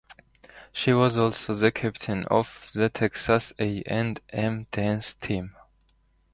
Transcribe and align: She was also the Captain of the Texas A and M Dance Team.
She 0.73 0.93
was 0.93 1.15
also 1.15 1.53
the 1.53 1.71
Captain 1.71 2.23
of 2.25 2.67
the 2.73 2.89
Texas 2.89 3.53
A 3.59 3.83
and 3.85 4.19
M 4.29 4.65
Dance 4.71 5.13
Team. 5.13 5.55